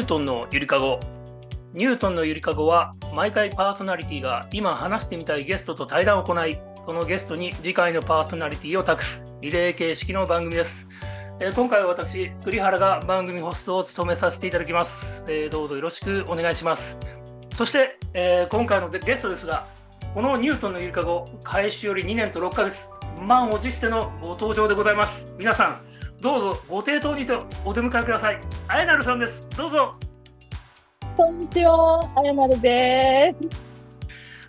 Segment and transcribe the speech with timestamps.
[0.00, 0.98] ュートンのゆりかご。
[1.74, 10.88] ニュートンのゆりかごは毎回パーソナリティが今話してみたいゲストと対談を行いそのゲストに次回のパーソナリティを託すリレー形式の番組です、
[11.38, 16.96] えー今回は私栗原が番組ホストを務めさせていただきます、えーどうぞよろしくお願いします。
[17.54, 19.66] そして、えー今回のゲストですが
[20.14, 22.88] このニュートンのゆりかご開始より2年と6ヶ月
[23.24, 25.24] 満を持してのご登場でございます。
[25.38, 27.32] 皆さんどうぞご抵当にて
[27.64, 28.38] お出迎えください。
[28.68, 29.48] あやなるさんです。
[29.56, 29.94] どうぞ。
[31.16, 33.34] こんにちは、あやまるで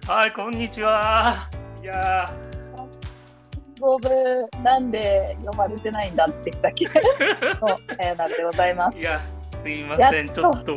[0.05, 1.47] はいこんにちは。
[1.81, 3.79] いやす。
[3.79, 4.09] ボブ、
[4.61, 6.85] なんで呼ばれてないんだって言ったっけ。
[7.61, 8.97] のあやまるでございます。
[8.97, 8.99] ー。
[8.99, 9.21] いや
[9.63, 10.27] すいません。
[10.27, 10.75] ちょっと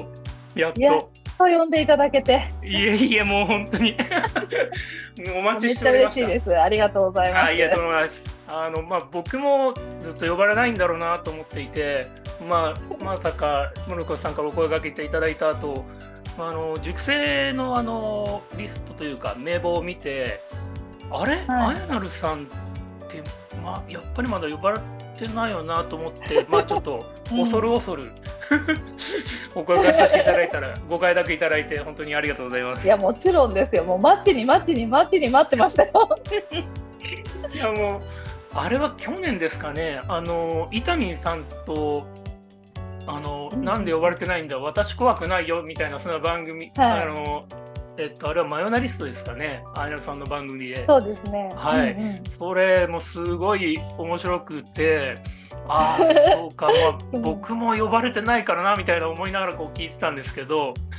[0.55, 1.11] やっと。
[1.37, 3.97] と呼んでいただけて、いえいえもう本当に。
[5.37, 6.21] お待ちしめっちゃておりました。
[6.21, 6.57] 嬉しいです。
[6.57, 7.43] ありがとうございます。
[7.43, 8.34] あありがとうございます。
[8.47, 12.09] あのまあ、僕もずっと呼ばれないんだろうなと思っていて、
[12.47, 15.85] まあ、まさか室子さんからお声掛けていただいた後、
[16.37, 20.43] まああの熟成のあのリストというか名簿を見て
[21.11, 22.47] あれ、はいあやなるさんっ
[23.09, 23.23] て、
[23.63, 24.79] まあ、やっぱりまだ呼ばれ
[25.17, 27.01] てないよなと思って、まあ、ちょっと
[27.33, 28.13] うん恐る恐る、
[29.55, 32.87] お声掛けさせていただいたらご快諾いただいて本当にありがとうございます。
[32.87, 33.85] いや、もちろんですよ。
[33.85, 36.09] もう待ちに待ちに待ちに待ってましたよ。
[37.53, 38.03] いやもう
[38.55, 42.07] あれは去年ですかね、あの伊丹さんと
[43.07, 43.65] あの、うん。
[43.65, 47.03] なんで呼ばれてないんだ、私怖くないよみたいなそんな番組、はい。
[47.03, 47.47] あの
[47.97, 50.85] えっと、あれはマヨナリストですかね、あやなさんの番組で。
[50.87, 51.49] そうですね。
[51.55, 51.93] はい。
[51.93, 52.25] うんうん。
[52.29, 55.17] それもすごい面白くて、
[55.69, 60.75] ああ、 そうか、まあ、うん僕も呼ばれてないからなみたいな思いながらこう聞いてたんですけど、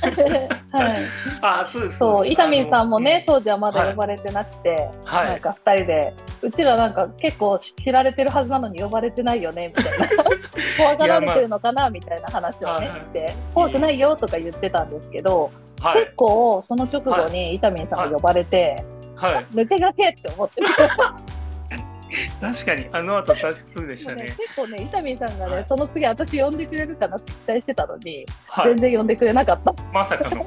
[0.72, 1.04] はい。
[1.42, 1.98] ああ、そうです。
[1.98, 5.26] そう、伊丹さんもね、当時はまだ呼ばれてなくて、はい。
[5.26, 6.14] なんか二人で、
[6.46, 10.08] うちらなんか結構知られてるはずなのに呼ばれてないよね、みたいな。
[10.78, 15.50] 怖がられてるのかな、みたいな話をねはい、して、怖くないよとか言ってたんですけど、
[15.80, 18.82] はい、結構その直後に伊丹さんが呼ばれて、
[19.16, 20.66] はい、抜けがけって思ってて、
[22.40, 24.34] 確かに、あの後確かそうでしたねね。
[24.38, 29.74] 結構ね、伊丹さんがね、はいその次私呼んでくれるかなって期待してたのに、はい全、然呼んでくれなかった。
[29.92, 30.46] まさかの。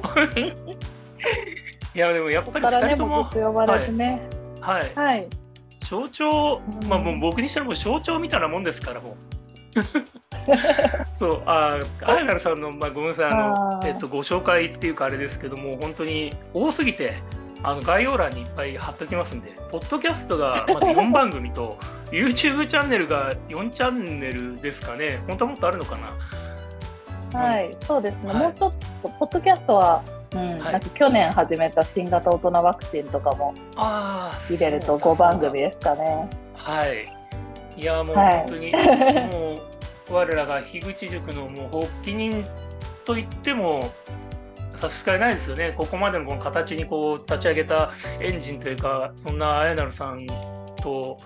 [1.94, 4.22] いや、でもやっぱりだからね、2人とももうず、っと呼ばれてね。
[4.60, 5.26] はい、はい。
[5.80, 9.14] 象徴、うんまあもう僕にしたらもう象徴みたいなもんですから、もう。
[11.12, 17.18] そう、ああ、あやなるさんの、まあ、ごめんなさい、あの、えっと、ご紹介っていうかあれですけども、本当に多すぎて、
[17.62, 21.78] あの概要欄にいっぱい貼っときますんで、ポッドキャストがまず4番組と、
[22.10, 25.98] YouTube チャンネルが4チャンネルですかね、本当はもっとあるのか
[27.32, 27.40] な。
[27.40, 28.42] はい、そうですね、はい。
[28.42, 30.02] もうちょっと、ポッドキャストは、
[30.34, 36.28] うんはいなんか去年始めた新型大人ワクチンとかもああ、入れるとそうだ5番組ですかね。
[36.56, 37.20] はい。
[37.76, 38.72] いや、もうはい本当に、
[39.32, 39.54] も
[40.10, 42.44] う、我らが樋口塾のもう発起人
[43.04, 43.90] と言っても、
[44.80, 45.72] 差し支えないですよね。
[45.76, 47.90] ここまでのこの形にこう立ち上げた
[48.20, 50.26] エンジンというか、そんなあやなるさん
[50.82, 51.18] と、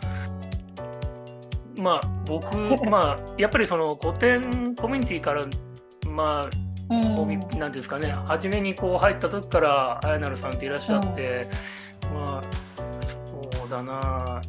[1.76, 2.56] まあ、僕、
[2.87, 5.44] まあ、やっぱりその古典コミュニティから、
[6.09, 7.03] まあ、うん。
[7.17, 8.11] こうなんですかね。
[8.27, 11.49] 初めにこう入った時からあやなるさんっていらっしゃって、
[12.15, 12.43] まあ
[13.59, 14.00] そうだな。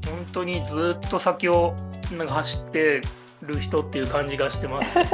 [0.07, 1.75] 本当にずっと先を
[2.18, 3.01] なんか走って
[3.41, 5.00] る人っていう感じがしてます。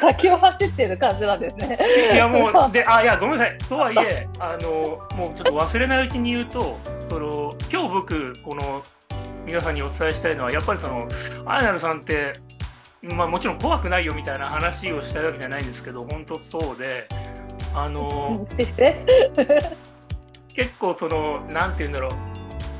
[0.00, 1.78] 先を走ってる感じなんですね。
[2.12, 3.58] いやもう であいやごめんなさい。
[3.58, 8.82] とはいえあのもうちょっと忘れないうちに言うとその今日僕この
[9.44, 11.06] 皆さんにお伝えしたいのはやっぱりその
[11.44, 12.32] あやなるさんって
[13.02, 17.08] まあもちろん怖くないよみたいな話をしたいわけじゃないんですけど本当そうで
[17.74, 18.46] あの。
[20.54, 22.10] 結構そのなんて言うんだろ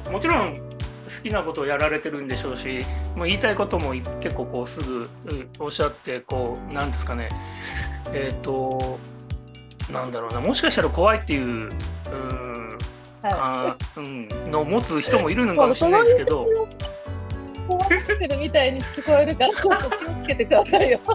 [0.07, 0.61] うもちろん好
[1.23, 2.79] きなことをやられてるんでしょうし
[3.17, 7.29] もう言いたいことも結構こうすぐうんおっしゃってこうなんですかね
[8.13, 8.99] えっ、と
[9.91, 12.79] なんだろうなもしかしたら怖いっていううん
[13.23, 15.57] はか、うん、のを持つ人もいるのい。
[15.57, 16.47] かもしれないですけど。
[17.67, 21.01] 怖がってるみたいに聞こえるから、 ちょっと気をつけてくださいよ。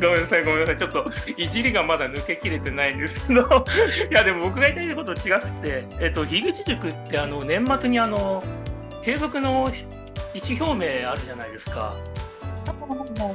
[0.00, 0.76] ごめんなさい、ごめんなさい。
[0.76, 1.04] ちょっと、
[1.36, 3.40] いじりがまだ抜けきれてないんですけど、
[4.10, 8.42] いや、でも僕が言いたいこと違くて、えっと、樋口塾って、あの、年末に、あの、
[9.04, 9.68] 継続の
[10.34, 11.94] 意思表明あるじゃないですか。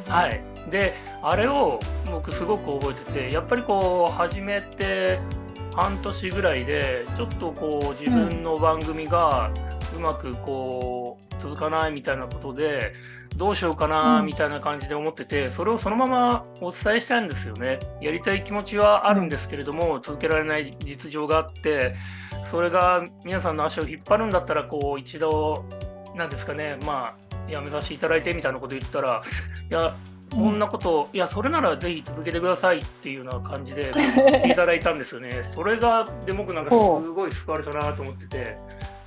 [0.08, 0.42] はい。
[0.72, 1.80] で、あれを
[2.10, 5.20] 僕すごく覚えてて、やっぱりこう、始めて
[5.76, 9.52] 半年ぐらいで、ちょっとこう、自分の番組が
[9.96, 12.94] うまくこう、続かないみたいなことで、
[13.36, 17.80] どうしようかなうんみたいな感じで思ってて、それをそのままお伝えしたいんですよね。
[18.00, 21.96] やりたい気持ちはあるんですけれども、続けられない実情があって、
[22.52, 25.66] それが皆さんの足を引っ張るんだったら、こう、一度、
[26.16, 27.16] なんですかね、ま
[27.50, 29.24] あ、やめさせていただいてみたいなこと言ったら、
[29.70, 29.96] いや、
[30.30, 35.44] そんなことを、いや、それならぜひ続けてくださいっていうような感じで言っていただいたんですよね。
[35.56, 38.58] それが、で、僕なんかすごい救われたなと思ってて、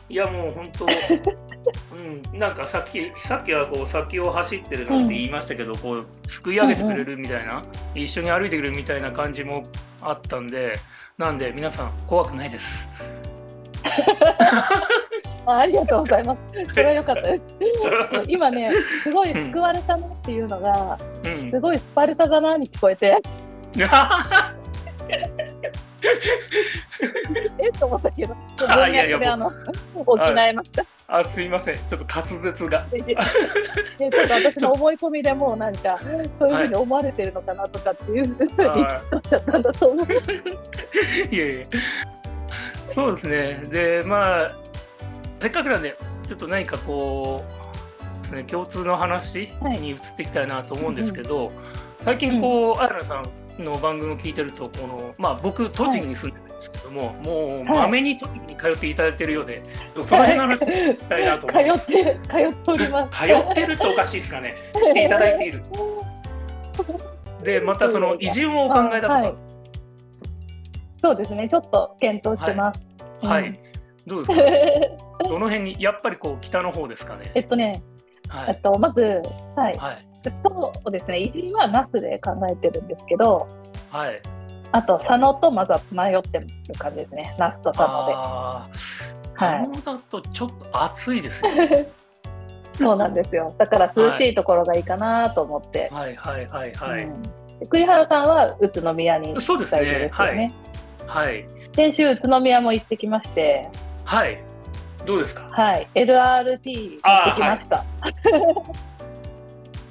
[0.08, 0.86] いや、もう本当、
[1.96, 7.62] うん、なんかさっき、さっきはこう先を走ってるなんて言いましたけど、こう、すくい上げてくれるみたいな、
[7.94, 9.64] 一緒に歩いてくれるみたいな感じも
[10.00, 10.74] あったんで、
[11.18, 12.88] なんで、皆さん、怖くないです。
[15.46, 16.74] あありがとうございます。
[16.74, 17.56] それは良かったです。
[18.28, 18.70] 今ね、
[19.02, 21.60] すごい救われたなっていうのが、うんす。
[21.60, 23.16] ごいスパルタだなに聞こえて、
[27.58, 29.52] えっと思ったけど、文脈であの
[29.94, 30.84] 補えました。
[31.08, 31.74] あ、すいません。
[31.74, 32.86] ちょっと滑舌が。
[32.90, 35.98] でちょっと私の思い込みでもうなんか、
[36.38, 40.06] そういうふうに思われてるのかなとかっていうふうにっちゃったんだと思う。
[41.34, 41.66] いやいや。
[42.84, 43.62] そうですね。
[43.70, 44.48] で、まあ、
[45.40, 45.96] せっかくなんで、
[46.26, 47.44] ちょっと何かこ
[48.32, 51.52] う、共通の話はいに移っていきたいなと思うんですけど、
[52.02, 59.62] 最近こう、あやなさんの番組を聞いてると、この、まあ僕、栃木に住んでるんですけども、もう、まめに栃木に通っていただいてるようで、
[60.04, 61.86] その辺の話を聞きたいなと思います。
[61.86, 63.18] 通って、通っております。
[63.18, 64.56] 通ってるっておかしいですかね。
[64.74, 65.62] していただいている。
[67.42, 69.34] で、またその移住もお考えだとか、はい
[71.02, 72.80] そうですね、ちょっと検討してます。
[73.22, 73.60] うんはい。
[74.06, 74.40] どうです
[75.20, 75.28] か？
[75.28, 77.30] どの辺に、やっぱりこう、北の方ですかね。
[77.34, 77.82] えっとね、
[78.28, 78.50] はい。
[78.50, 79.22] えっと、まず、
[79.54, 80.05] はい、はい。
[80.42, 83.46] そうですね、移住は那須で考えてるんですけど、
[83.90, 84.20] はい。
[84.72, 86.46] あと佐野とまずは迷ってる
[86.78, 88.14] 感じですね、那須と佐野で。
[88.14, 88.68] あ
[89.38, 89.44] あ。
[89.46, 91.86] はいだとちょっと暑いですね。
[92.78, 93.54] そうなんですよ。
[93.58, 95.90] だから涼しいところがいいかなと思って。
[95.92, 97.04] はいはいはいはい。
[97.04, 97.22] うん
[97.58, 100.50] で栗原さんは宇都宮にそうですね行きたいですよね。
[101.06, 101.48] はい。
[101.74, 103.68] 先週宇都宮も行ってきまして、
[104.04, 104.38] はい。
[105.06, 105.46] どうですか？
[105.50, 106.10] はい、LRT
[106.44, 107.84] 行ってきました。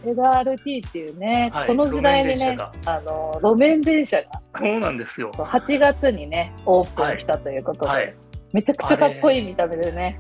[0.06, 5.32] LRT っていうね、はいこの時代にねあの路面電車がそうなんですよ。
[5.34, 8.16] 8月にね、オープンしたということで、はい。
[8.54, 10.20] めちゃくちゃかっこいい見た目でね。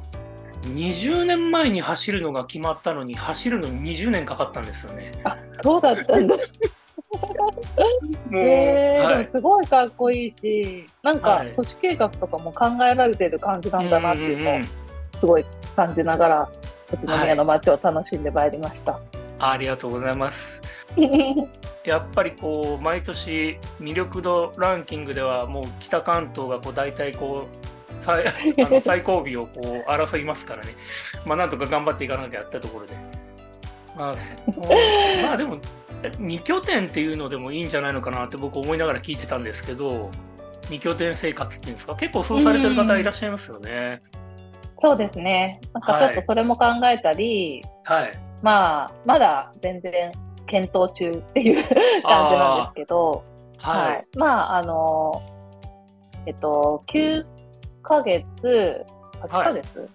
[0.63, 5.11] 20年前に走るのが決まったのに、走るのに20年かかったんですよね。
[5.23, 6.35] あ、そうだったんだ。
[6.35, 6.41] も
[8.31, 9.25] う、へーはい。
[9.29, 14.63] すごいかっこいいし、なんかはい都市計画とかも考えられてる感じなんだなっていうのを
[15.19, 15.45] すごい
[15.75, 16.49] 感じながら、
[16.93, 18.99] 宇都宮の街を楽しんでまいりました。
[19.39, 20.61] ありがとうございます。
[21.85, 27.65] やっぱりこう毎年魅力度ランキングではもう北関東がこう大体こう
[27.99, 28.33] 最 あ
[28.69, 30.69] の最後尾をこう争いますからね、
[31.25, 32.93] まあ、なんとか頑張っていかなきゃってところで、
[33.95, 34.13] まあ、
[35.21, 35.57] まあでも
[36.03, 40.09] 2拠点っていうのでもいいんじゃないのかなって僕思いながら聞いてたんですけど
[40.69, 41.95] 2拠点生活っていうんですか？
[41.95, 44.01] 結構そうされてる方いらっしゃいますよね。
[44.81, 45.59] そうですね。
[45.73, 48.11] なんかちょっとそれも考えたり、はい、
[48.45, 50.11] まあ、まだ全然
[50.45, 51.63] 検討中っていう
[52.05, 53.23] 感じなんですけど、
[53.57, 54.05] はい、はい。
[54.17, 55.19] まあ、あの、
[56.27, 57.25] えっと、9
[57.81, 58.85] ヶ月、
[59.23, 59.89] 8ヶ月、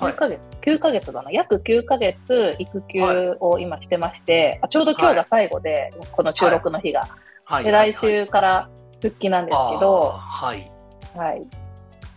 [0.00, 1.30] あれ ?9 ヶ月、9ヶ月だな。
[1.30, 7.06] 約9ヶ月育休を今してまして、あちょうど今日が最後で、この収録の日が。
[7.44, 8.70] はいで、来週から
[9.02, 10.70] 復帰なんですけど、はい
[11.14, 11.46] はい。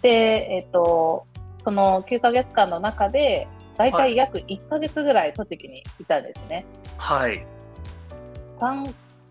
[0.01, 1.25] で、えっと、
[1.65, 6.65] その9ヶ月間の中で、大体約1ヶ月ぐらい栃木にいたんですね。
[6.98, 7.46] はい。
[8.60, 8.84] 三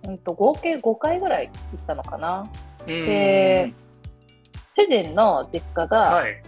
[0.07, 2.49] うんと合計5回ぐらい行ったのかな。
[2.87, 3.73] で
[4.76, 6.43] 主人の実家がはい。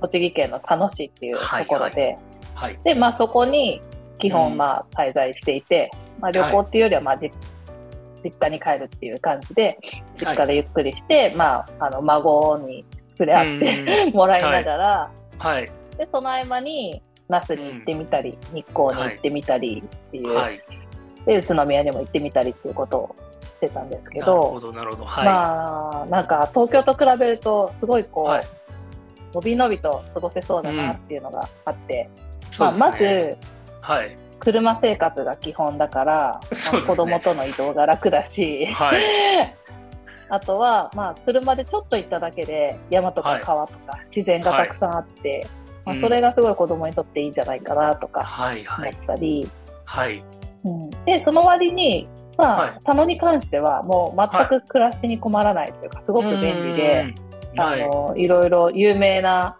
[0.00, 2.18] 栃木県の佐野市っていうところで、
[2.54, 2.78] はい。
[2.84, 3.80] で、まあそこに
[4.18, 4.30] 基うん。
[4.32, 7.30] 本まあ滞在していて、まあ旅行っていうよりはまあじ
[8.22, 9.78] 実家に帰るっていう感じで、
[10.18, 15.64] 実家でゆっくりして、まああの孫に触れ合って、 もらいながら、はい。
[15.96, 17.02] で、その合間に
[17.34, 20.62] 那須に行ってみたり、日光に行ってみたりっていう、はい。
[21.26, 25.04] で、宇都宮にも行ってみたりっていうことをしてたんですけなるほど、どなるほど。
[25.04, 28.44] はい、まあ、なんか東京と比べると、すごいこう、はい。
[29.34, 32.08] のびのびと過ごせそうだなっていうのがあって、
[32.52, 33.36] そうまあ、まず、
[33.80, 34.16] はい。
[34.38, 36.40] 車生活が基本だから、
[36.72, 39.02] まあ子供との移動が楽だし、はい。
[40.30, 45.46] あとは、まあ、車でちょっと行っただけで山とか川とか自然がたくさんあって、
[45.84, 48.64] まあ、うんそれがすごい子供にとっていいんじゃないかなとか思っはい。
[48.64, 49.48] はいたり、
[49.84, 50.24] はい。
[50.64, 52.80] うん、でその割に、まあはい。
[52.84, 57.14] 佐野に関してはもう全く暮らしに困らないというか、すごく便利で、
[57.56, 57.82] はい。
[57.82, 59.56] あのいろいろ有名な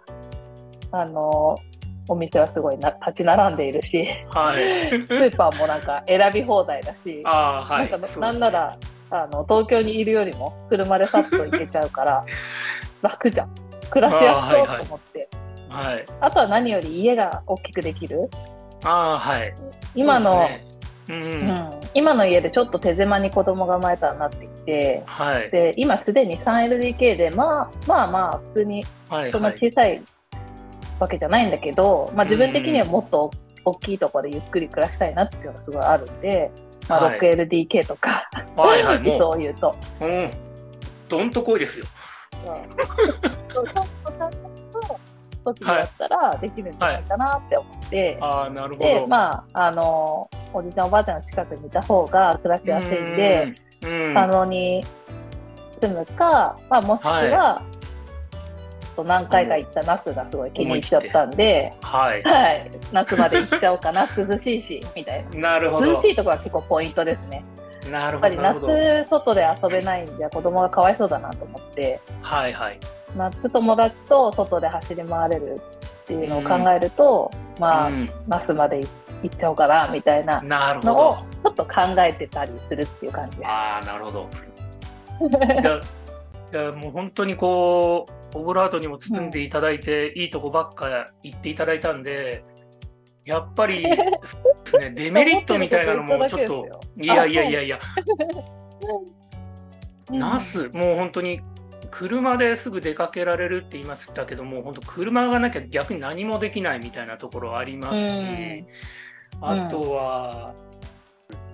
[0.90, 1.56] あの
[2.08, 4.90] お店はすごいな立ち並んでいるしはい。
[5.06, 7.90] スーパーもなんか選び放題だし、あーはい。
[7.90, 8.76] なんかなんなら
[9.10, 12.24] あの東京にいるよりも車でさっと行けちゃうから
[13.02, 13.64] 楽じゃん。
[13.90, 15.20] 暮らしやすそうと思って。
[15.22, 15.23] あ,、
[15.68, 16.30] はい。
[16.32, 18.28] とは何より家が大きくできる？
[18.84, 19.54] ああはい。
[19.94, 20.64] 今の、ね。
[21.08, 21.48] うんううん。
[21.50, 25.50] ん、今の家でちょっと手狭に子供が生まれたらなってきて、はい。
[25.50, 29.32] で今すでに 3LDK で、まあまあまあ、普通にそんなはい。
[29.32, 30.02] はい小さい
[31.00, 33.30] わけじゃないんだけど、まあ、自分的にはもっと
[33.64, 36.50] 大きいところでゆっくり暮らしたいなっていうのがすごいあるんで、
[36.88, 37.18] まあ、はい。
[37.18, 39.74] 6LDK とか、はいはい もそう言うと。
[40.00, 40.30] ううん。
[41.08, 41.86] どんとこいですよ。
[42.44, 42.54] そう。
[43.64, 44.43] ん
[45.44, 48.88] と栃木だったらできるんじゃないかなって思って、ああなるほど。
[48.88, 54.14] で、まあ、あの、おじいちゃんおばあちゃんの近くにいた方が暮らしやすいんで、うんうん。
[54.14, 54.84] 佐野に
[55.80, 57.62] 住むか、まあ、もしくは、
[58.96, 62.22] と何回か行った那須がすごい気に入っちゃったんで、はい。
[62.22, 65.40] はい、那須まで行っちゃおうかな、 涼しいし、みたいな。
[65.54, 65.88] なるほど。
[65.88, 67.44] 涼しいところは結構ポイントですね。
[67.90, 72.78] なるほやっぱり夏、外で遊べないんじゃ子供がかわいそうだなと思って、はいはい
[73.16, 75.60] 夏友達と外で走り回れる
[76.02, 78.10] っていうのを考えると、まあ、うん。
[78.26, 78.80] 那須まで
[79.22, 83.38] 行っちゃおうかな、みたいなのをどちょっと考えてたりするっていう感じ。
[83.38, 83.48] です。
[83.48, 84.28] ああなるほど。
[85.20, 85.80] いや
[86.52, 92.44] いやもう本当にこうオブラートにも包んでいただいて、いいとこばっか言っていただいたんで
[93.24, 93.90] やっぱりで
[94.64, 96.66] すね デメリットみたいなのもちょっと
[96.96, 97.80] いやいやいやいや。
[100.10, 101.40] ナスもう本当に
[101.96, 108.66] 車ですぐ出かけられるって言いましたけども本当車がなきゃ逆に何もできないみたいなところありますし、
[109.36, 109.66] うん。
[109.66, 110.54] あとは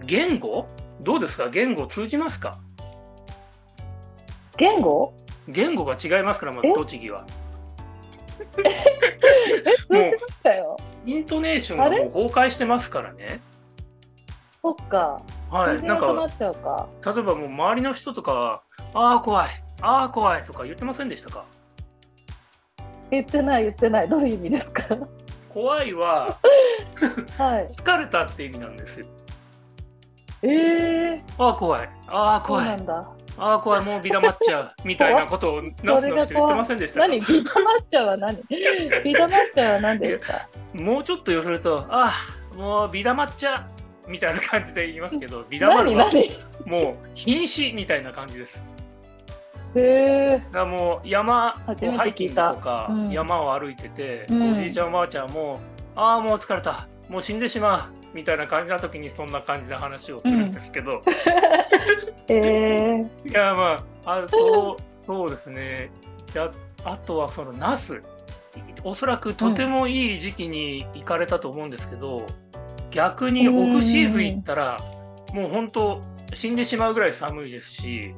[0.06, 0.66] 言語？
[1.02, 1.50] どうですか？
[1.50, 2.58] 言語通じますか？
[4.56, 5.12] 言語？
[5.46, 6.72] 言語が違いますからまずえ？
[6.72, 7.26] 栃木は。
[8.64, 8.70] え、
[9.90, 10.78] 通じましたよ。
[11.04, 13.40] イントネーションがもう崩壊してますからね。
[14.62, 15.20] そっか。
[15.50, 16.26] はいなんか。
[16.38, 18.62] 例えばもう周りの人とかは
[18.94, 19.50] ああ怖い
[19.82, 21.44] ああ怖いとか言ってませんでしたか？
[23.10, 24.08] 言ってない、言ってない。
[24.08, 24.84] どういう意味ですか？
[25.48, 26.38] 怖いは
[27.38, 27.68] はい。
[27.68, 29.06] 疲れたって意味なんですよ。
[30.42, 31.88] えー、ああ怖い。
[32.08, 33.06] ああ怖ないんだ。
[33.36, 33.82] ああ怖い。
[33.82, 37.08] もうビダまっちゃうみたいなことをナスの人言ってませんでしたか？
[37.08, 38.36] 何ビタマッチャは何？
[39.04, 40.48] ビタマッチャは何ですか？
[40.74, 43.66] もうちょっと寄せるとああもうビダまっちゃ
[44.06, 46.28] うみたいな感じで言いますけどビダまるは何
[46.66, 48.58] 何もう瀕死みたいな感じです
[49.74, 53.10] へだもう山初めてハイキングとかうん。
[53.10, 54.52] 山を歩いてて、うん。
[54.52, 55.60] おじいちゃんおばあちゃんも
[55.94, 56.86] ああもう疲れた。
[57.08, 61.02] もう死んでしまうみたいな感じな時にそんな感じの話をするんですけど、
[62.28, 62.34] え。
[62.34, 63.28] へえ。
[63.28, 65.90] いやまああそうそうですね。
[66.34, 66.50] や
[66.84, 68.02] あとはそのナス。
[68.82, 72.26] おそらくとてもいい時期に行かれたと思うんですけど、
[72.90, 74.78] 逆にオフシーズン行ったら
[75.32, 76.02] もう本当
[76.34, 78.14] 死んでしまうぐらい寒いですし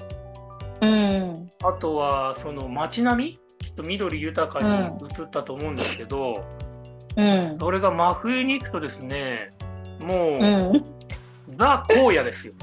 [0.82, 1.50] うん。
[1.64, 3.40] あとはその街並み？
[3.58, 4.70] きっと緑豊かに
[5.18, 6.44] 映ったと思うんですけど、
[7.16, 7.56] うん。
[7.58, 9.52] それが真冬に行くとですね
[10.00, 10.84] もう、うん。
[11.56, 12.54] ザ・荒野ですよ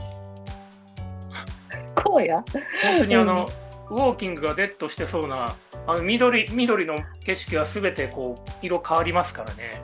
[1.95, 2.43] こうや
[2.81, 3.47] 本当にあの、
[3.89, 9.81] ウォーキングがデッドしてそうなあの緑緑の景色はすべてこう色変わりますからね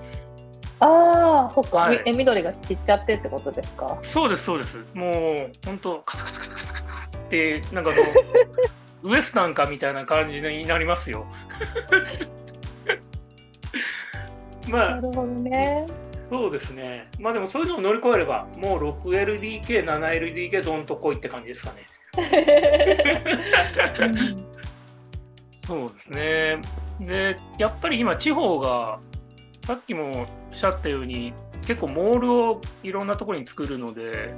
[0.79, 2.01] ああ、そっか、はい。
[2.05, 3.98] みえ、緑が散っちゃってってことですか？
[4.03, 4.77] そうですそうです。
[4.94, 5.13] もう
[5.65, 8.01] 本当カタカタカタカタカタってなんかこ
[9.03, 11.25] う ウエスタンかみたいな感じになりますよ。
[14.70, 15.86] まあなるほどね。
[16.29, 17.08] そうですね。
[17.20, 21.86] まあでもそういうのを乗り越えればもう 6LDK、7LDK どんとこいって感じですかね。
[25.58, 26.58] そうですね。
[27.00, 29.00] で、やっぱり今、地方が、
[29.65, 31.34] さっきもおっしゃったように、
[31.65, 34.34] 結構モールをいろんなところに作るので、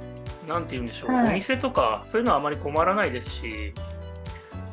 [0.48, 3.74] なんて言うんでしょう、はいお店とか、そういうのはあまり困らないですし、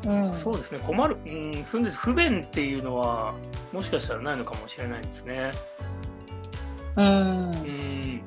[0.06, 0.34] うん。
[0.34, 3.34] そうですね、困る、うん、住んで不便っていうのは、
[3.74, 5.52] もしかしたらないのかもしれないですね。
[6.96, 7.08] うんう
[7.50, 8.22] ん。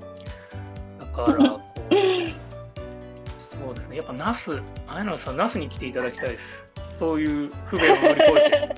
[1.00, 1.94] だから、こう、
[3.40, 6.98] そうですね、やっぱナス、あやのさん、ナスに来ていただきたいです。
[6.98, 8.74] そういう不便を乗り越えて。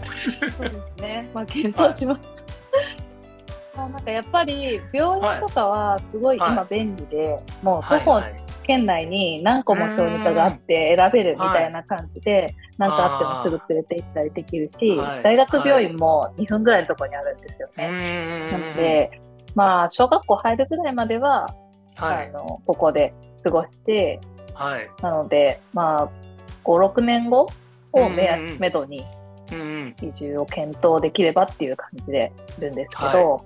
[0.58, 1.30] そうですね。
[1.32, 2.39] まあ、検討します。
[3.76, 6.52] あなんかやっぱり病院とかはすごいはい。
[6.52, 8.36] 今便利で、もう徒歩はいはい。
[8.66, 15.22] 県内に何個も小児科があって選べるみたいな感じで、何かあってもすぐ連れて行ったりできるし、はい。
[15.22, 17.88] 大学病院も2分ぐらいのところにあるんですようね。
[17.88, 18.46] ん。
[18.46, 19.10] なので、
[19.54, 21.46] まあ、小学校入るぐらいまでは、
[21.96, 22.28] はい。
[22.28, 23.12] あのここで
[23.42, 24.20] 過ごして、
[24.54, 24.90] はい。
[25.02, 26.08] なので、まあ、
[26.64, 27.48] 5、6年後
[27.92, 28.50] をめやうんうん。
[28.50, 29.04] うんめどに。
[30.02, 33.44] 移住を検討できればっていう感じでいるんですけど、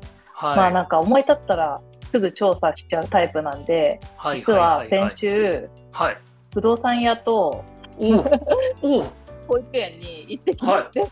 [0.49, 0.57] はい。
[0.57, 1.81] まあなんか思い立ったら
[2.13, 6.19] すぐ調査しちゃうタイプなんで、はい実は先週、はい。
[6.53, 7.65] 不動産屋と
[7.99, 8.07] お
[8.83, 9.05] おお
[9.49, 11.05] 保育園に行ってきまして、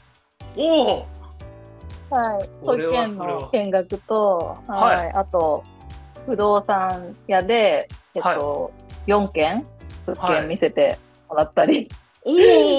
[0.56, 1.06] おお
[2.10, 4.96] はい、保育園の見学と、はい。
[4.96, 5.64] はい、あと、
[6.26, 8.70] 不動産屋で、えっと、
[9.06, 9.66] 4件、
[10.06, 10.98] 物件見せて
[11.28, 11.88] もらったり
[12.24, 12.32] お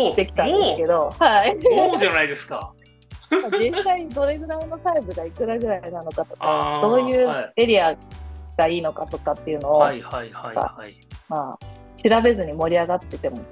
[0.09, 1.55] お してきたんですけど、はい。
[1.55, 2.71] もうじゃないですか。
[3.59, 7.95] 実際どれぐらいのサイズがいくらぐらいなのかとか、どういうはいエリア
[8.57, 10.93] がいいのかとかっていうのを、はいはいはいはい。
[11.29, 13.43] まあ、調べずに盛り上がっててもよ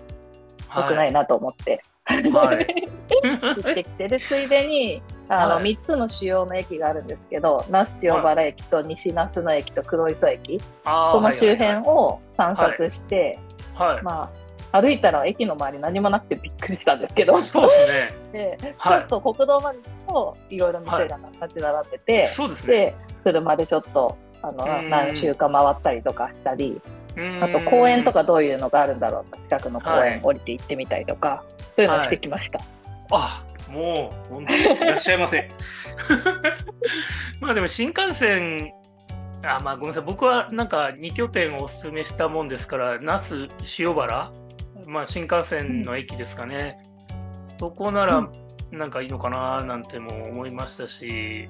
[0.87, 2.91] くないなと思って、はい。
[3.23, 13.39] 行ってきて、で、ついでに、あの、はい3つの主要の駅があるんですけど、那須塩原駅と西那須野駅と黒磯駅、あーこの周辺はいを散策して、
[13.73, 14.03] はいはい。
[14.03, 14.29] まあ、
[14.71, 18.57] 歩いたら駅の周り何もなくてびっくりしたんですけど、そうですね。
[18.61, 18.99] で、はい。
[18.99, 22.73] ちょっと国道まで行くといろいろ店が立ち並んでて、そうですね。
[22.73, 24.89] で、車でちょっと、あの、うん。
[24.89, 26.81] 何周か回ったりとかしたり、
[27.41, 30.13] ああと公園とかどういうのがあるんだろうと近くの公はい。
[30.13, 31.43] 園降りて行ってみたりとか、
[31.75, 32.59] そういうのをしてきました。
[33.11, 35.49] あもう本当にいらっしゃいませ。
[37.41, 38.73] まあでも新幹線
[39.43, 40.03] あまあごめんなさい。
[40.05, 43.49] 僕はなんか2拠点をおすすめしたもんですから那須
[43.79, 44.31] 塩原
[44.85, 46.79] まあ新幹線の駅ですかね、
[47.59, 48.27] そこなら
[48.71, 51.47] なんかいいのかななんても思いましたし、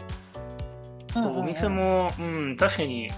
[1.16, 1.40] うんうんうん。
[1.40, 3.10] お店も、うん、確かに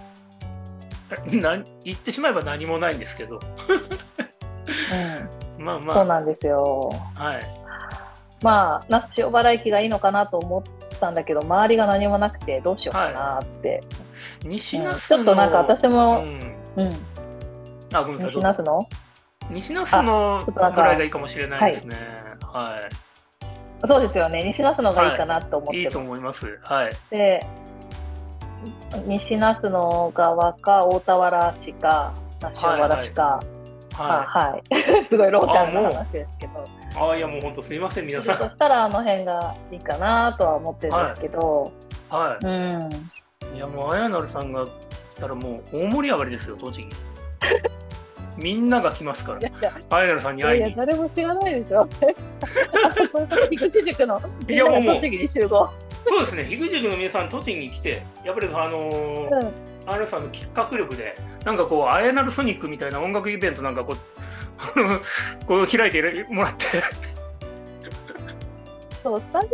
[1.34, 3.39] な言ってしまえば何もないんですけど。
[5.58, 5.63] うん。
[5.63, 5.96] まあまあ。
[5.96, 6.89] そうなんですよ。
[7.15, 7.41] はい。
[8.41, 10.63] まあ、那須塩原駅がいいのかなと思っ
[11.00, 13.84] たんだけど、周りが何もなくてどうしようかなって。
[14.43, 14.50] うん。
[14.51, 16.84] 西那須の、ちょっとなんか私も、うん。
[16.84, 16.89] うん、
[17.93, 18.36] あごめんなさい。
[18.36, 18.88] 西那須の？
[19.54, 21.96] 西那須のぐらいがいいかもしれないですね。
[22.42, 22.90] は
[23.86, 25.84] そうですよね、西那須のがいいかなと思っい。
[25.84, 26.60] いいと思います。
[26.64, 26.92] はい。
[26.92, 27.46] して、
[29.06, 33.40] 西那須の側か、大田原市か、那須塩原市か、
[33.98, 34.64] まあははい、
[35.10, 36.64] すごいローカルな話ですけど、い。
[36.96, 38.40] ああ、いやもう本当すみません、皆さん。
[38.40, 41.72] そしたらあの辺がいいかなとは思ってるんですけど、
[42.10, 42.89] はうん、
[43.54, 43.58] い。
[43.58, 44.70] いやもう、あやなるさんが来
[45.20, 46.96] たらもう大盛り上がりですよ、栃木。
[48.38, 49.43] みんなが来ますからい。
[49.43, 50.78] やいやあやなるさんにいやいや、会いに。
[50.78, 51.82] 誰も知らないでしょ。
[51.82, 51.88] あ
[53.12, 55.69] これから菊池塾の栃木に集合。
[56.06, 63.98] そうですね、樋口塾の皆さん、栃木に来て、やっぱりあのーうんあやなるさんの企画力で、なんかこう、あやなるソニックみたいな音楽イベントなんかこう、
[65.46, 66.65] こう開いてもらって。
[69.04, 69.50] そう、スタジ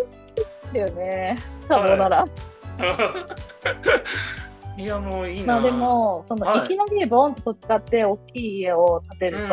[0.72, 1.36] オだよね。
[1.68, 2.26] 多分なら。
[4.80, 5.56] いやもういいな。
[5.56, 6.66] まあでも、その、はい。
[6.66, 9.48] い、きなりボンと使って大きい家を建てる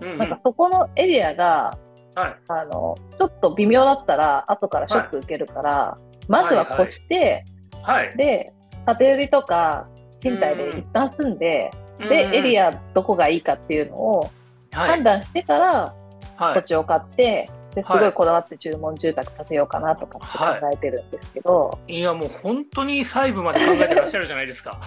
[0.00, 1.76] と、なんかそこのエリアが、
[2.14, 5.98] はい、あの、ちょっと微妙だったら、後からショック受けるから、
[6.28, 7.44] まずは越して、
[7.82, 8.16] はい。
[8.16, 8.52] で、
[8.98, 9.86] 建売りとか、
[10.18, 14.30] 賃貸で一旦住んで、で、エリア、アどこがいいかっていうのを
[14.74, 15.94] はい、判断してから、
[16.36, 24.80] はい、土地を買って、ですはいごいこだわって注文住宅建てようかなとかって考えてるんですけど、いやもう本当に細部まで考えてらっしゃるじゃないですか。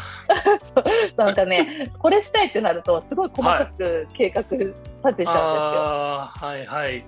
[1.17, 5.29] なんかね、これしたいってなると、すごい細かく計画立てちゃうんですよ。
[5.29, 7.03] ああ、はいはい。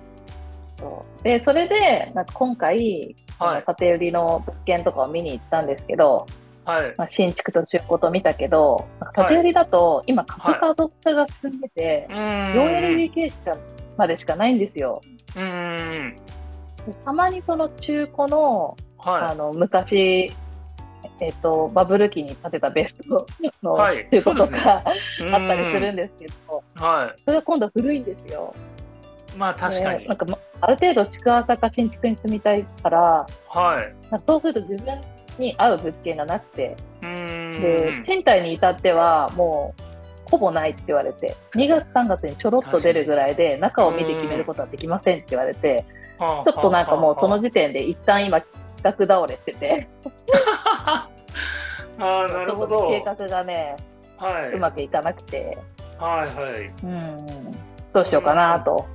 [0.78, 6.26] そうで、それで、なんか今回、建て売りの物件とかを見に行ったんですけど、
[6.64, 6.94] はい。
[6.96, 12.54] まあ、新築と中古と見たけど、建て売りだと、今、株価増加が進んでて、うーん。
[12.54, 13.56] 4LDK しか
[13.96, 15.00] までしかないんですよ。
[15.36, 16.16] うーん。
[16.86, 20.32] でたまにその中古のあはの昔、
[21.20, 23.26] えっと、バブル期に建てた別荘
[23.62, 24.58] のはい中古とか、い。
[24.58, 24.84] あっ
[25.48, 28.54] たりするんですけど、はそれは今度古いんですよ。
[29.34, 29.36] い。
[29.38, 30.16] まあ確かにでなん。
[30.16, 34.22] かまある程度築浅か新築に住みたいから、はい。
[34.22, 35.00] そうすると自分
[35.38, 38.04] に合う物件がなくて、うーでん。
[38.04, 39.82] 賃貸に至ってはもう
[40.30, 45.84] ほぼないって言われて、2月3月にちょろっと出るぐらいで、中を見て決めることはできませんって言われて、
[46.18, 48.40] ちょっとなんかもうその時点で一旦今、
[48.82, 49.88] 企画倒れしてて、
[50.78, 51.08] あ
[51.98, 52.88] あ、なるほど。
[52.88, 53.76] 計画がね、
[54.18, 54.52] はい。
[54.54, 55.58] うまくいかなくて、
[55.98, 56.72] はいはい。
[56.84, 57.26] うん、
[57.92, 58.86] どうしようかなと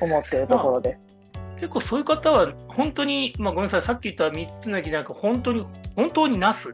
[0.00, 1.06] 思ってるところです。
[1.56, 6.72] 結構そういう方は本当に、まあ、ごめんなさい、さっき言った3つの駅なんか本当に、本当にナス。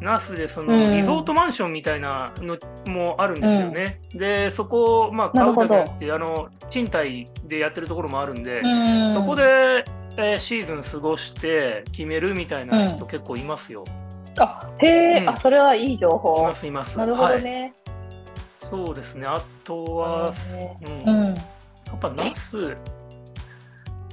[0.00, 2.56] ナスでそのうんリゾートマンションみたいなの
[2.86, 4.00] もあるんですよね。
[4.14, 9.84] で、そこをまあ買うだけじゃなくて、あの賃貸でやってるところもあるんで、うんそこで、
[10.16, 13.84] えーシーズン過ごして決めるみたいな人結構いますよ。
[14.38, 16.54] あへえ、うんあそれはいい情い報ま。
[16.54, 16.96] すいます。
[16.96, 17.60] なるほどね。
[17.60, 18.70] はい。
[18.70, 19.26] そうですね。
[19.26, 21.32] あとなはねうん、うん、や
[21.96, 22.76] っぱナス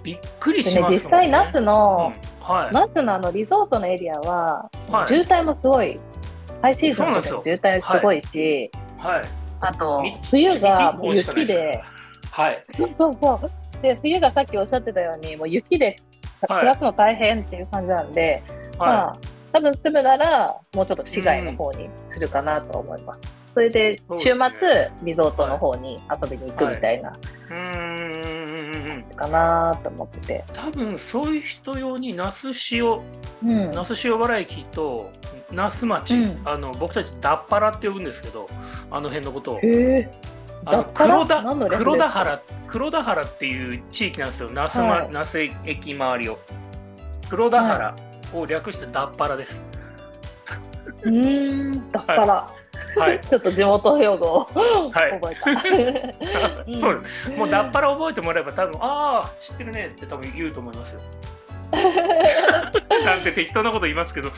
[0.04, 0.98] びっくりしますね。
[1.04, 2.74] 実際、那須の、うん、はい。
[2.74, 5.08] 那須のあのリゾートのエリアは、はい。
[5.08, 6.00] 渋滞もすごい、
[6.62, 9.22] ハイシーズンの渋滞すごいし、はい。
[9.62, 11.84] あとみ、冬が雪で、
[12.30, 12.64] はい。
[12.78, 13.82] そうそうそう。
[13.82, 15.98] で、冬がさっきおっしゃってたように、もう雪で
[16.48, 16.60] はい。
[16.60, 18.44] 暮らすの大変っていう感じなんで、
[18.78, 19.18] まはあ、
[19.52, 23.20] 多分住むなら、もうちょっと市外の方にするかなと思います。
[23.56, 27.10] それで、週そうです末、リゾートの方に遊びに行くみたいな、
[27.50, 27.85] うーん
[29.04, 30.44] かなと思ってて。
[30.54, 33.02] 多分そういう人用に那須塩
[33.44, 33.72] うん。
[33.72, 35.12] 那須塩原駅と
[35.52, 36.42] 那須町、うん。
[36.46, 38.48] あの僕たちダッパラって呼ぶんですけど
[38.92, 39.60] あの辺のことを。
[39.60, 40.12] へえ。
[40.66, 41.26] あのダッパラ？
[41.26, 44.50] 黒田黒田原黒田原っていう地域なんですよ。
[44.52, 45.10] 那須,、まはい。
[45.12, 46.40] 那須駅周りを。
[47.30, 47.96] 黒田原
[48.34, 49.60] を略してダッパラです、
[51.02, 52.65] うーん、だから、はい
[53.30, 54.48] ちょっと地元用語を
[54.92, 55.20] はい。
[55.20, 55.52] 覚えた。
[56.72, 56.82] ん。
[56.82, 57.32] そうです。
[57.32, 61.02] もうダッパラ覚えてもらえば多分ああ知ってるねって多分言うと思いますよ。
[63.04, 64.30] なんて適当なこと言いますけど。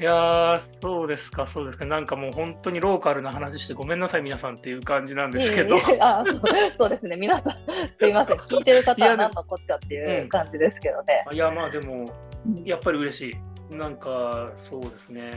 [0.00, 1.86] いやーそうですかそうですか。
[1.86, 5.76] なんかもう本当にローカルな話してごめんなさい皆さんっていう感じなんですけど。
[5.76, 6.24] いえいえあ
[6.76, 7.64] そうですね、皆さん、す
[8.06, 11.24] いません、聞いてる方は何のこっちゃっていう感じですけどね。
[11.32, 12.04] いやまあでも
[12.64, 13.54] やっぱり嬉しい。
[13.70, 15.30] なんかそうですね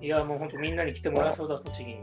[0.00, 1.98] いやもう本当みんなに来てもらえそうだ栃木に。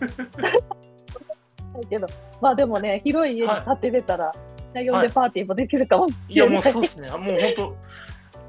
[1.88, 2.06] けど、
[2.40, 4.32] まあでもね、広い家に建てれたら、
[4.74, 6.62] 呼んでパーティーもできるかもしいやれない。
[6.62, 7.08] もうそうですね。
[7.10, 7.76] もう本当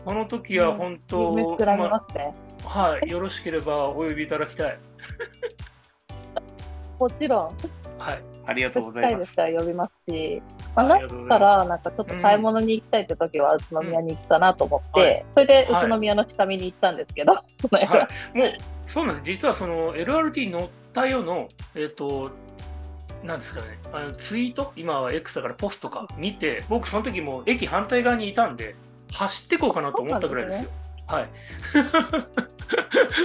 [0.06, 2.34] その時は本当、夢膨らみますね。
[2.64, 3.10] まあはい。
[3.10, 4.80] よろしければお呼びいただきたい。
[7.00, 7.58] もちろん、
[8.02, 8.24] はい。
[8.46, 10.42] ありがとうござ近いでいますすから呼びますし、
[10.76, 15.26] まあ、なったら、なんかちょっと買い物に行きたいって時は、宇都宮に行くかなと思って、うんはい。
[15.36, 18.54] それではい宇都宮の下見に行ったんですけど、そのはい、もう
[18.88, 19.26] そうなんです。
[19.34, 22.32] 実はその LRT 乗ったよのえっ、と
[23.24, 23.80] なんですかね。
[23.94, 24.74] あのツイート？
[24.76, 28.76] 今は X だからポストか見て僕その時もう駅反対側にいたんで
[29.14, 30.70] 走ってこうかなと思ったぐらいですよ。
[31.08, 31.30] はい。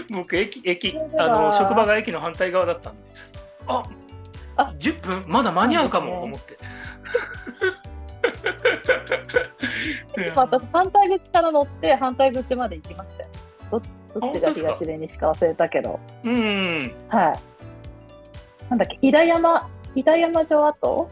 [0.12, 3.02] 僕駅駅あの職場が駅の反対側だったんで。
[3.68, 3.82] あ
[4.56, 5.24] あ10分？
[5.26, 6.12] まだ間に合うかも？
[6.12, 6.56] と思って。
[10.34, 13.28] まあ、私、反対口から乗って、反対口まで行きましたよ。
[13.70, 15.30] どどっちが東で西か？
[15.30, 18.70] 忘れたけど、うんはい。
[18.70, 21.10] なんだっけ、平山、平山城跡？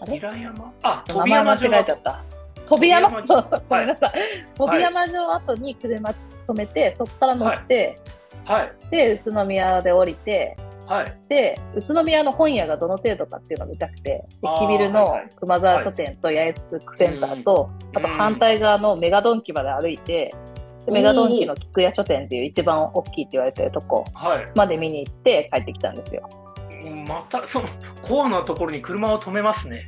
[0.00, 0.12] あれ？
[0.18, 0.72] 平山？
[0.82, 2.22] あ名前間違えちゃった。
[2.66, 3.08] 飛び山？
[3.10, 3.36] 飛び城？
[3.36, 4.12] 山、ごめんなさい。
[4.54, 6.10] 飛び山城跡に車
[6.46, 7.98] 止めて、そこから乗って、
[8.44, 8.72] はい。
[8.90, 10.56] で、宇都宮で降りて、
[10.88, 14.24] はいで、宇都宮の本屋がどの程度かっていうのを見たくて、
[14.58, 20.34] 駅ビルの熊沢書店と八重洲センターと、あと反対側のメガドンキまで歩いて、
[20.86, 26.28] でメガドンキの菊屋書店っていう一番大きいって言われてるとこはいまで見に行って帰ってきたんですよ。
[27.06, 27.66] またその
[28.00, 29.82] コアなところに車を止めますね。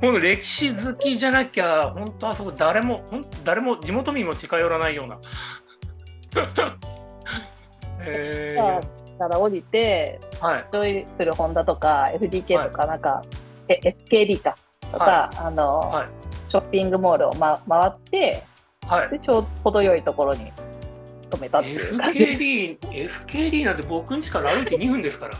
[0.00, 3.04] ほんと歴史好きじゃなきゃ本当あそこ誰も
[3.44, 5.20] 誰も地元民も近寄らないような。
[8.00, 8.80] えだ
[9.14, 13.22] から降りて、ー、はいジョイフルホンダとか FDK とかなんか、
[13.68, 14.56] え SKD か
[14.92, 16.08] とか、はあの、はい
[16.48, 18.44] ショッピングモールを、ま、回って
[18.86, 19.10] はい。
[19.10, 20.52] でちょうど程よいところに
[21.30, 22.24] 止めたっていう感じ。
[22.24, 25.34] FKD, FKD なんて僕ん家から歩いて2分ですから。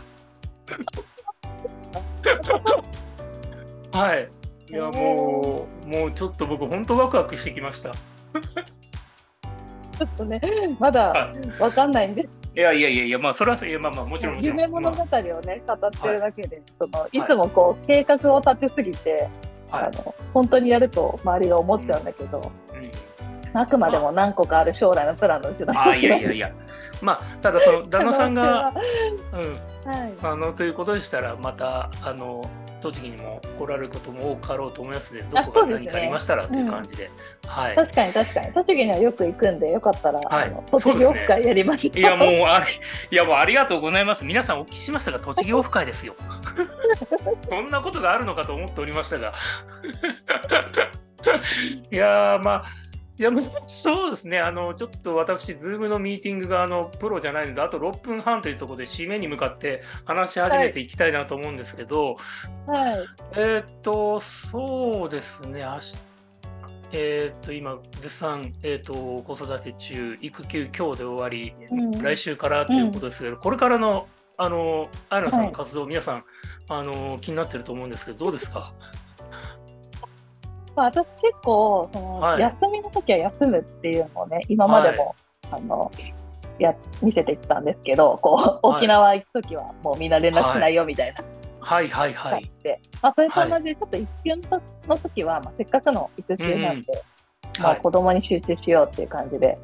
[3.99, 4.29] はい。
[4.67, 7.91] いやもう、もうちょっと僕、本当ワクワクしてきました。
[7.91, 10.41] ちょっとね、
[10.79, 14.39] まだはわかんないんで、いやいやいやいや、まあ、それは、いやまあまあ、もちろん。
[14.39, 19.29] 夢物語をまね、語ってるだけで、そのいつもこう、計画を立てすぎて、
[19.71, 22.51] あの、本当にやると周りが思っちゃうんだけど、
[23.53, 23.59] うん。
[23.59, 26.51] あくまでも何個かある将来のプランのうちのあいやいやいや、
[27.01, 28.71] まあ、ただその旦那さんが、
[29.33, 30.13] うん、はい。
[30.23, 32.41] あのということでしたら、またあの
[32.91, 37.09] 栃木にも来られることも多くあろうと思いますので、どこか何かありましたらという感じで、
[37.47, 37.75] はい。
[37.75, 38.53] 確かに確かに。
[38.53, 41.99] 栃木にはよく行くんで、よかったら、はい栃木オフ会やりましょう。
[41.99, 42.65] いやもうあれ、
[43.11, 44.23] いやもうありがとうございます。
[44.23, 46.15] 皆さんお聞きしましたが、栃木オフ会ですよ。
[47.49, 49.33] そんなことがあるのかと思っておりましたが。
[51.91, 52.84] いやーまあ。
[53.17, 62.17] いやもうそうですね、あのちょっと私、ズームのミーティングがあのプロじゃないので、あと6分半というところで締めに向かって話し始めていきたいなと思うんですけど、
[62.67, 62.95] はい。
[63.37, 64.19] えーっと、
[64.51, 65.97] そうですね、明日
[66.91, 71.91] えーっと、今、絶賛、えーっと、子育て中、育休、今日で終わり、うん。
[72.03, 75.49] 来週からということですけど、これからの、あの、アイナさんはい。
[75.49, 76.23] の活動、皆さん、
[76.69, 78.73] あの、気になってると思うんですけど、どうですか？
[80.75, 82.41] まあ、私結構、その、はい。
[82.41, 85.15] 休みの時は休むっていうのをね、今までも、
[85.51, 85.91] あの、
[86.59, 88.77] や、見せてきたんですけど、こう、はい。
[88.77, 91.23] 沖縄行く時はもうみんな連絡しないよみたいな。
[91.59, 91.89] はい。
[91.89, 92.13] はい。
[92.13, 92.51] はい。
[92.63, 94.35] で、まあ、それと同じで、ちょっと育休
[94.87, 97.03] の時は、まあ、せっかくの育休なんで、
[97.59, 99.57] まあ、はい子供に集中しようっていう感じで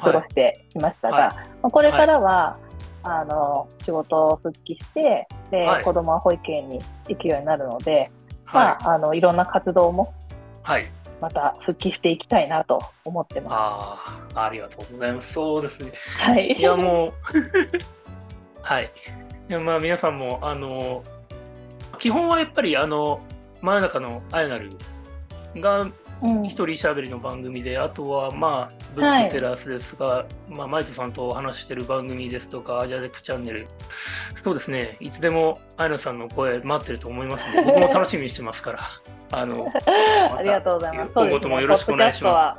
[0.00, 1.28] 過ごはいしてきましたが、はい。
[1.28, 2.56] まあ、これからは、
[3.04, 5.82] あの仕事を復帰してで、はい。
[5.82, 8.10] 子供は保育園に行くようになるので、
[8.44, 8.64] はい。
[8.84, 10.14] まあ、あのいろんな活動も
[10.62, 10.86] はい
[11.20, 15.32] また復帰していきたいなと思ってまああ、ありがとうございます。
[15.32, 15.92] そうですね。
[15.94, 16.18] す。
[16.18, 16.56] はい。
[16.58, 17.12] いや、もう、
[18.60, 18.90] はい。
[19.48, 21.04] いや、まあ、皆さんも、あの、
[21.98, 23.20] 基本はやっぱり、あの、
[23.60, 24.70] 真夜中のあやなる
[25.56, 25.86] が
[26.22, 33.66] うん一人喋りの番組で、あとは、まあ、ブックテラスですが、まあ、マイトさんとお話ししてる番組ですとか、アジアデックチャンネル、
[34.42, 38.80] そうですね、いつでもあやなさんの声待ってると思いますので、僕も楽しみにしてますから、
[39.32, 41.12] あの、た ありがとうございます。
[41.14, 42.56] 今後ともよろしくお願いしま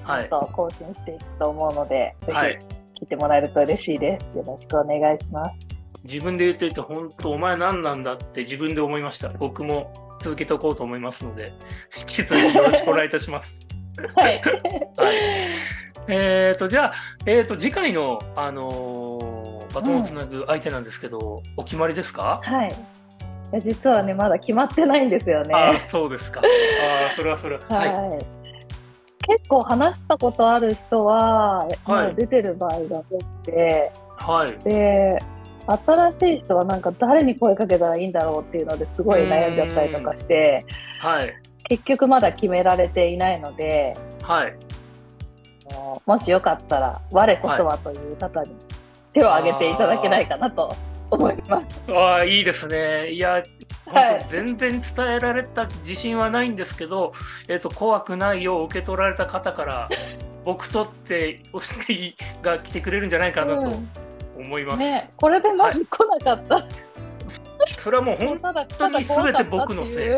[0.00, 0.28] は、はい。
[0.28, 4.36] 更新していくと思うので、はいぜひ聞いてもらえると嬉しいです。
[4.36, 5.58] よろしくお願いします。
[6.04, 9.28] 自分で言っていて、本当、お前何なんだって自分で思いました。
[9.28, 11.52] 僕も続けておこうと思いますので、
[11.98, 13.66] 引き続きよろしくお願いいたします。
[14.16, 14.40] はい。
[14.96, 15.16] はい。
[16.08, 16.92] えっ、と、じゃあ、
[17.26, 22.40] えっ、と、次回の、あのーバトンをつなぐ相手なんですけど、お決まりですか？
[22.42, 22.74] はい。
[23.52, 25.54] いや実はね、まだ決まってないんですよね。
[25.54, 26.40] ああ、そうですか。
[26.40, 27.62] ああ、それはそれは。
[27.68, 28.42] はい、はい。
[29.28, 34.58] 結構話したことある人は、はいまあ出てる場合が多くて、はい。
[34.64, 35.18] で、
[35.66, 40.64] 新しい人はなんか誰に声かけたらいいんだろうっていうのですごい悩んじゃったりとかして、
[41.00, 41.34] はい。
[41.64, 44.54] 結局まだ決められていないので、はい。
[46.06, 48.56] もしよかったら、我こそはという方に
[49.12, 50.74] 手を挙げていただけないかなと
[51.12, 51.78] 思います。
[51.88, 53.10] ああ、いいですね。
[53.10, 53.42] いや、はい
[53.84, 57.12] 本当全然伝えられた自信はないんですけど、
[57.48, 59.88] えっ、と、怖くないよう受け取られた方から、
[60.44, 63.76] 僕とっておしていが来てくれるんじゃないかなと
[64.36, 64.78] 思います。
[64.78, 66.66] ね、これでもし来なかったら、
[67.78, 68.40] それはもう本
[68.78, 70.10] 当に全て僕のせいい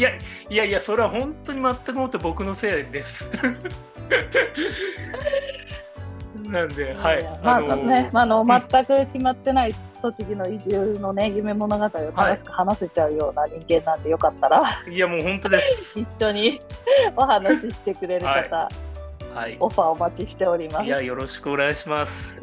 [0.00, 0.10] や
[0.48, 3.30] いやいや、それは本当に全くもって僕のせいです。
[6.44, 7.22] なんで、はい。
[7.42, 15.98] まあのね、あの全く決まってない栃木の移住のね、夢物語を楽しく話せちゃうような人間なんで、よかったらいや、もう本当です。
[15.98, 16.60] 一緒に
[17.16, 18.68] お話ししてくれる方、
[19.34, 19.56] はい。
[19.60, 20.84] オファーお待ちしております。
[20.84, 22.36] いや、よろしくお願いします。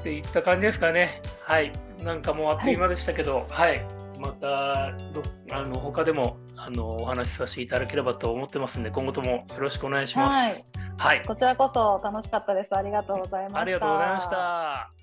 [0.00, 1.20] っていった感じですかね。
[1.42, 1.70] はい。
[2.02, 3.80] なんかもうあっという間でしたけど、はい。
[4.18, 10.66] またどあの他でもあのお話しさせていただければと思ってますんで、今後ともよろしくお願いします。
[10.96, 11.22] はい。
[11.26, 12.68] こちらこそ楽しかったです。
[12.76, 13.60] ありがとうございました。
[13.60, 14.95] ありがとうございました。